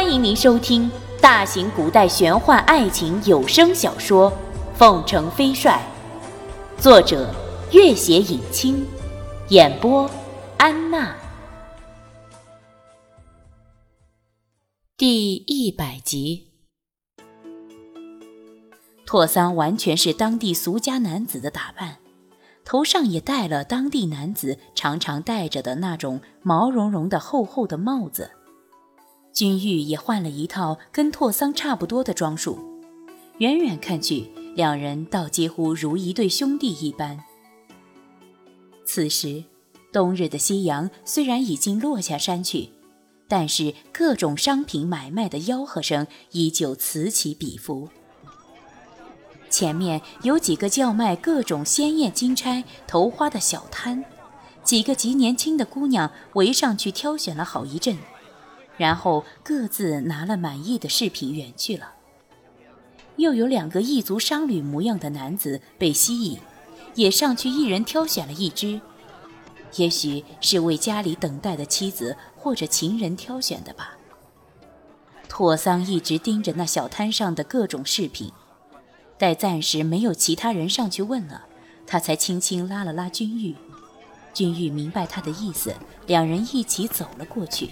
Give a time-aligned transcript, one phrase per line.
[0.00, 0.88] 欢迎您收听
[1.20, 4.30] 大型古代玄幻爱情有声小说
[4.76, 5.82] 《凤城飞帅》，
[6.80, 7.34] 作者：
[7.72, 8.86] 月写影清，
[9.48, 10.08] 演播：
[10.56, 11.16] 安娜。
[14.96, 16.46] 第一百集，
[19.04, 21.96] 拓桑完全是当地俗家男子的打扮，
[22.64, 28.30] 头上也戴了当地男子常常戴着的那种毛茸茸的厚厚的帽子。
[29.32, 32.58] 君玉也换了一套跟拓桑差不多的装束，
[33.38, 37.22] 远远看去，两人倒几乎如一对兄弟一般。
[38.84, 39.44] 此时，
[39.92, 42.70] 冬日的夕阳虽然已经落下山去，
[43.28, 47.88] 但是各种商品买卖的吆喝声依旧此起彼伏。
[49.50, 54.04] 前面有几个叫卖各种鲜艳金钗、头花的小摊，
[54.64, 57.96] 几个极年轻的姑娘围上去挑选了好一阵。
[58.78, 61.92] 然后各自拿了满意的饰品远去了。
[63.16, 66.38] 又有两个异族商旅模样的男子被吸引，
[66.94, 68.80] 也上去一人挑选了一只，
[69.74, 73.98] 也许是为家里等待的妻子或者情人挑选的吧。
[75.28, 78.32] 拓桑一直盯着那小摊上的各种饰品，
[79.18, 81.46] 待暂时没有其他人上去问了，
[81.86, 83.56] 他才轻轻拉了拉君玉。
[84.32, 85.74] 君玉明白他的意思，
[86.06, 87.70] 两人一起走了过去。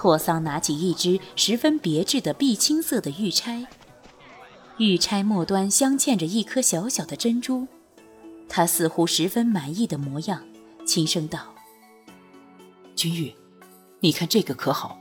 [0.00, 3.66] 拓桑拿起一只十分别致的碧青色的玉钗，
[4.78, 7.68] 玉钗末端镶嵌着一颗小小的珍珠，
[8.48, 10.42] 他似乎十分满意的模样，
[10.86, 11.54] 轻声道
[12.96, 13.34] ：“君玉，
[14.00, 14.98] 你看这个可好？”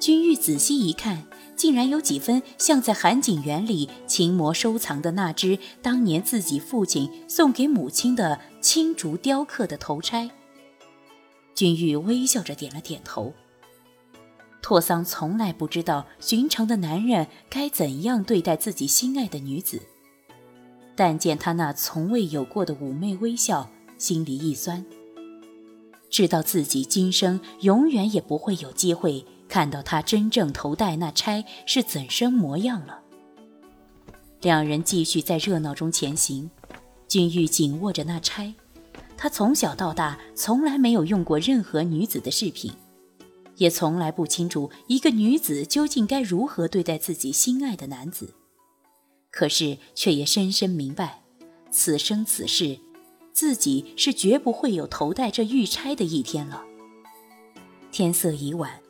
[0.00, 10.30] 君玉仔细一看，竟然有几分像在寒景园里秦魔收藏的那只当年自己父亲送给母亲的青竹雕刻的头钗。
[11.54, 13.34] 君玉微笑着点了点头。
[14.70, 19.82] 霍桑从来不知道寻常的男人该怎样对待自己心爱的女子，
[20.94, 24.86] 但见他那从未有过的妩媚微笑，心里一酸，
[26.08, 33.00] 知道自己今生永远也不会有机会看到他真正头戴那钗是怎生模样了。
[34.40, 36.48] 两人继续在热闹中前行，
[37.08, 38.54] 君玉紧握着那钗，
[39.16, 42.72] 他从小到大从来没有用过任何女子的饰品。
[43.60, 48.32] 也从来不清楚一个女子究竟该如何对待自己心爱的男子，
[49.30, 51.22] 可是却也深深明白，
[51.70, 52.78] 此生此世，
[53.34, 56.64] 自己是绝不会有头戴这玉钗的一天了。
[57.92, 58.80] 天色已晚，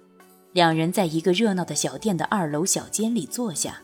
[0.52, 3.82] 两人在一个热闹的小店的二楼小间里坐下。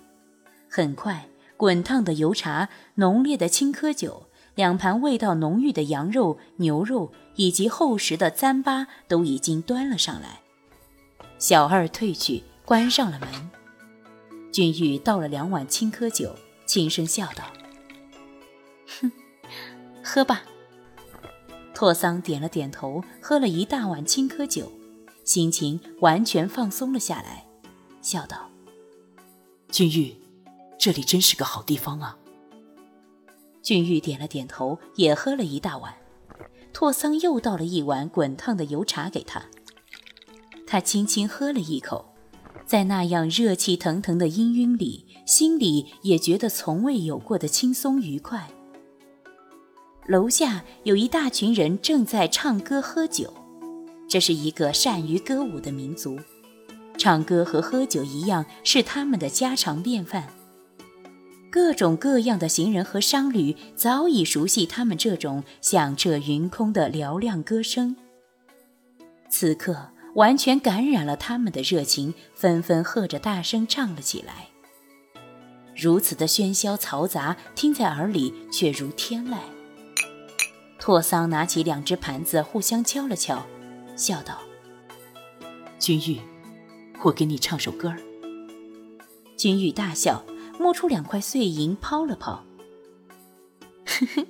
[0.71, 10.43] 很快，滚烫的油茶、浓烈的青稞酒、两盘味道浓郁的羊肉、牛肉以及厚实的糌粑都已经端了上来。
[11.39, 13.29] 小二退去，关上了门。
[14.51, 17.45] 君玉倒了两碗青稞酒，轻声笑道
[19.01, 19.13] ：“哼，
[20.03, 20.45] 喝吧。”
[21.75, 24.73] 拓桑点了点头，喝了一大碗青稞酒，
[25.25, 27.47] 心情完全放松了下来，
[28.01, 28.51] 笑道
[29.71, 30.17] ：“君玉，
[30.79, 32.17] 这里真是个好地方啊。”
[33.63, 35.95] 君玉点了点头，也喝了一大碗。
[36.73, 39.45] 拓桑又倒了一碗滚烫的油茶给他。
[40.67, 42.13] 他轻轻喝了一口，
[42.67, 48.51] 在那样热气腾腾的氤氲里，心里也觉得从未有过的轻松愉快。
[50.09, 53.33] 楼下有一大群人正在唱歌喝酒，
[54.09, 56.19] 这是一个善于歌舞的民族，
[56.99, 60.29] 唱歌和喝酒一样是他们的家常便饭。
[61.51, 67.95] 各种各样的行人和商旅早已熟悉他们这种响彻云空的嘹亮歌声。
[69.31, 69.91] 此刻。
[70.17, 74.49] 完全感染了他们的热情，纷纷和着大声唱了起来。
[75.77, 79.37] 如此的喧嚣嘈杂，听在耳里却如天籁。
[80.79, 83.47] 拓桑拿起两只盘子，互相敲了敲，
[83.95, 84.39] 笑道
[85.79, 86.19] ：“君玉，
[87.03, 87.95] 我给你唱首歌。”
[89.37, 90.25] 君玉大笑，
[90.59, 92.43] 摸出两块碎银抛了抛。
[93.85, 94.27] 呵呵，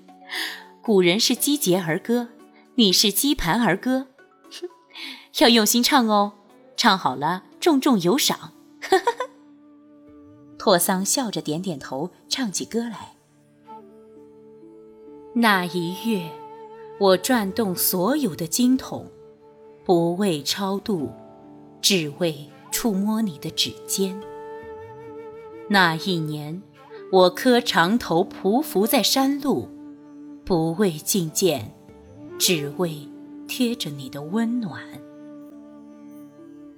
[0.82, 2.30] 古人是击节而歌，
[2.74, 4.08] 你是击盘而歌。
[5.38, 6.32] 要用心唱哦，
[6.76, 8.52] 唱好了重重有赏。
[10.58, 13.14] 拓桑笑着点点头，唱起歌来。
[15.34, 16.30] 那一月，
[16.98, 19.06] 我转动所有的经筒，
[19.84, 21.10] 不为超度，
[21.82, 24.18] 只为触摸你的指尖。
[25.68, 26.62] 那一年，
[27.12, 29.68] 我磕长头匍匐在山路，
[30.46, 31.74] 不为觐见，
[32.38, 33.06] 只为
[33.46, 34.82] 贴着你的温暖。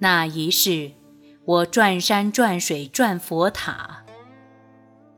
[0.01, 0.91] 那一世，
[1.43, 4.05] 我转山转水转佛塔，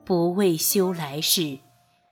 [0.04, 1.60] 不为修来世，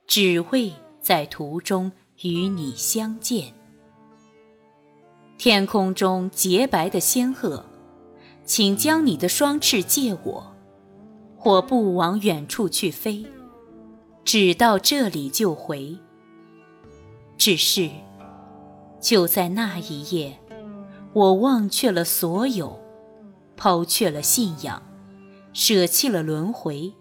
[0.06, 1.90] 只为在途中
[2.22, 3.52] 与你相见。
[5.36, 7.64] 天空中洁白的仙鹤，
[8.44, 10.54] 请将你的双翅借我，
[11.44, 13.26] 我不往远处去飞，
[14.24, 15.98] 只到这里就回。
[17.36, 17.90] 只是，
[19.00, 20.38] 就在那一夜。
[21.12, 22.78] 我忘却了所有，
[23.56, 24.82] 抛却了信仰，
[25.52, 26.92] 舍弃了轮回，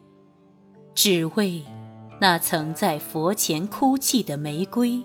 [0.95, 1.63] 只为
[2.19, 5.03] 那曾在佛前哭泣的玫瑰，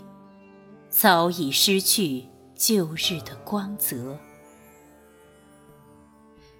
[0.89, 2.25] 早已失去
[2.55, 4.19] 旧日的光泽。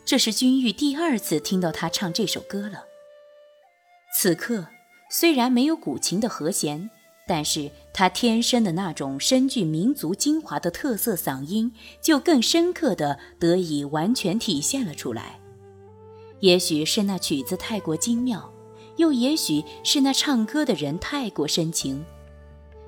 [0.05, 2.85] 这是君玉第二次听到他唱这首歌了。
[4.15, 4.67] 此刻，
[5.11, 6.91] 虽然没有古琴的和弦。
[7.27, 11.73] 但是他天生的那种深具民族精华的特色嗓音，
[12.03, 15.41] 就更深刻地得以完全体现了出来。
[16.41, 18.53] 也许是那曲子太过精妙，
[18.97, 22.05] 又也许是那唱歌的人太过深情，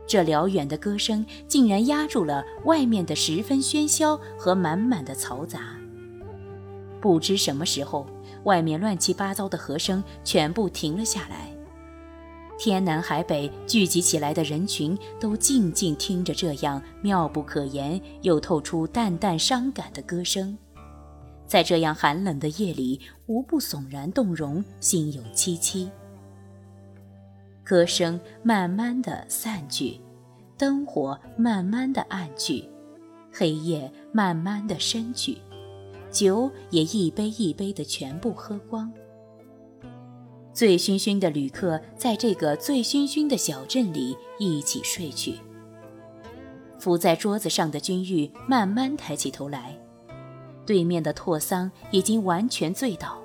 [0.07, 5.79] 这辽远的歌声竟然压住了外面的十分喧嚣和满满的嘈杂。
[7.01, 8.07] 不知什么时候，
[8.45, 11.56] 外面乱七八糟的和声全部停了下来。
[12.59, 20.57] 天南海北聚集起来的人群都静静听着这样妙不可言又透出淡淡伤感的歌声，
[21.47, 25.91] 在这样寒冷的夜里，无不悚然动容，心有戚戚。
[27.63, 30.01] 歌声慢慢的散去，
[30.57, 32.65] 灯火慢慢的暗去，
[33.31, 35.37] 黑夜慢慢的深去，
[36.11, 38.91] 酒也一杯一杯的全部喝光。
[40.57, 45.35] 醉醺醺的旅客在这个醉醺醺的小镇里一起睡去。
[46.79, 49.79] 伏在桌子上的君玉慢慢抬起头来，
[50.65, 53.23] 对面的拓桑已经完全醉倒，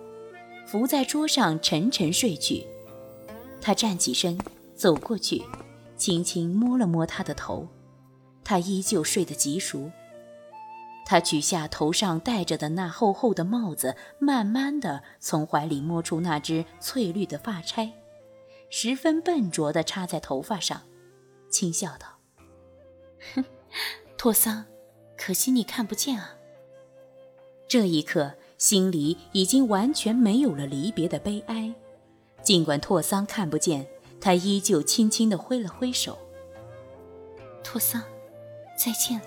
[0.67, 2.67] 伏在桌上沉沉睡去。
[3.61, 4.37] 他站起身，
[4.75, 5.41] 走过去，
[5.95, 7.65] 轻轻摸了摸他的头，
[8.43, 9.89] 他依旧睡得极熟。
[11.05, 17.91] 他取下头上戴着的那厚厚的帽子，慢慢的从怀里摸出那只翠绿的发钗，
[18.69, 20.81] 十分笨拙的插在头发上，
[21.49, 22.07] 轻笑道
[23.35, 23.43] ：“哼，
[24.17, 24.65] 托桑，
[25.17, 26.35] 可惜你看不见啊。”
[27.67, 31.73] 这一刻，心里已经完全没有了离别的悲哀。
[32.41, 33.85] 尽管托桑看不见，
[34.21, 36.17] 他依旧轻轻的挥了挥手
[37.63, 38.01] ：“托桑，
[38.77, 39.25] 再见了。”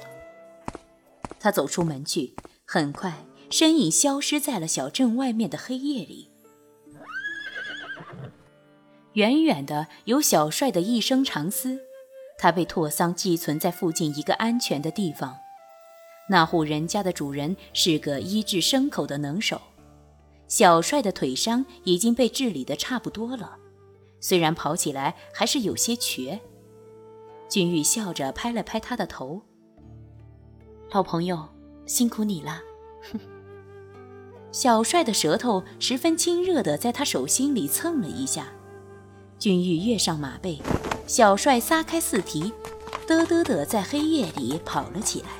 [1.44, 6.30] 他走出门去，很快身影消失在了小镇外面的黑夜里。
[9.12, 11.78] 远远的有小帅的一声长嘶，
[12.38, 15.36] 他被拓桑寄存在附近一个安全的地方。
[16.30, 19.60] 那户人家的主人是个医治牲口的能手，
[20.48, 23.58] 小帅的腿伤已经被治理的差不多了，
[24.18, 26.40] 虽然跑起来还是有些瘸。
[27.50, 29.42] 君玉笑着拍了拍他的头。
[30.94, 31.48] 好朋友，
[31.86, 32.60] 辛苦你了。
[34.52, 38.46] 小帅的舌头十分亲热的在他手心里蹭了一下。
[39.36, 40.60] 君玉跃上马背，
[41.08, 42.52] 小帅撒开四蹄，
[43.08, 45.30] 嘚嘚的在黑夜里跑了起来。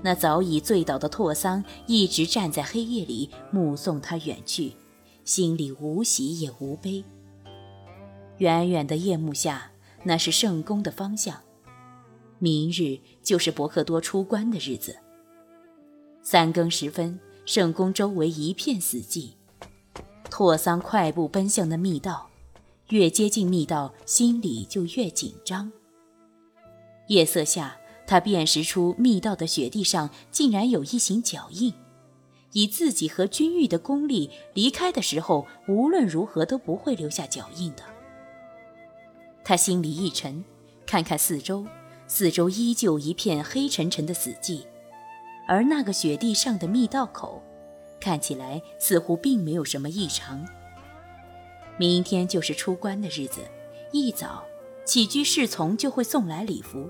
[0.00, 4.72] 那早已醉倒的拓桑一直站在黑夜里目送他远去，
[5.26, 7.04] 心里无喜也无悲。
[8.38, 9.72] 远远的夜幕下，
[10.04, 11.36] 那是圣宫的方向。
[12.38, 14.96] 明日就是伯克多出关的日子。
[16.22, 19.30] 三更时分，圣宫周围一片死寂。
[20.30, 22.28] 拓桑快步奔向那密道，
[22.90, 25.72] 越接近密道，心里就越紧张。
[27.08, 31.72] 夜色下，他辨识出密道的雪地上竟然有一行脚印。
[32.52, 37.82] 以自己和君玉的功力，离开的时候无论如何都不会留下脚印的。
[39.44, 40.44] 他心里一沉，
[40.86, 41.66] 看看四周。
[42.10, 44.62] 四周依旧一片黑沉沉的死寂，
[45.46, 47.42] 而那个雪地上的密道口，
[48.00, 50.44] 看起来似乎并没有什么异常。
[51.76, 53.42] 明天就是出关的日子，
[53.92, 54.42] 一早
[54.86, 56.88] 起居侍从就会送来礼服。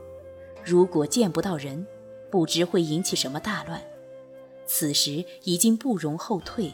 [0.64, 1.84] 如果见不到人，
[2.30, 3.82] 不知会引起什么大乱。
[4.66, 6.72] 此时已经不容后退。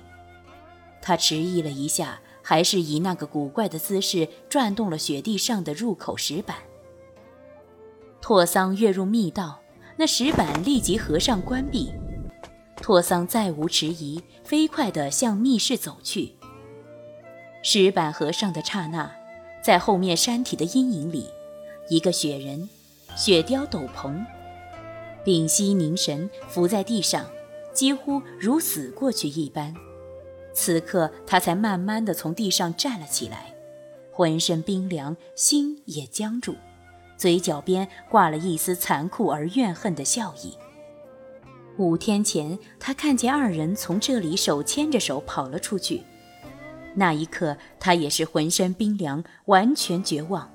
[1.00, 6.56] 他迟疑了一下，还是以那个古怪的姿势转动了雪地上的入口石板。
[8.26, 9.60] 拓桑跃入密道，
[9.98, 11.92] 那石板立即合上关闭。
[12.74, 16.32] 拓桑再无迟疑，飞快地向密室走去。
[17.62, 19.14] 石板合上的刹那，
[19.62, 21.28] 在后面山体的阴影里，
[21.90, 22.66] 一个雪人，
[23.14, 24.24] 雪貂斗篷，
[25.22, 27.26] 屏息凝神，伏在地上，
[27.74, 29.74] 几乎如死过去一般。
[30.54, 33.54] 此刻，他才慢慢地从地上站了起来，
[34.10, 36.56] 浑身冰凉，心也僵住，
[37.16, 40.54] 嘴角边挂了一丝残酷而怨恨的笑意。
[41.76, 46.02] 五天前，他看见二人从这里手牵着手跑了出去，
[46.94, 50.48] 那一刻，他也是浑身冰凉，完全绝望，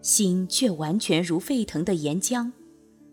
[0.00, 2.52] 心却完全如沸腾的岩浆，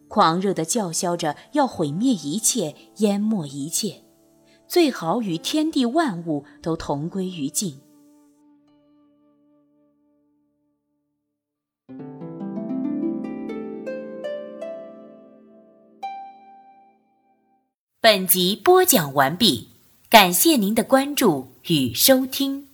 [0.07, 4.03] 狂热地叫嚣着要毁灭一切，淹没一切。
[4.65, 7.81] 最好与天地万物都同归于尽。
[18.09, 19.67] 本集播讲完毕，
[20.09, 22.66] 感谢您的关注与收听。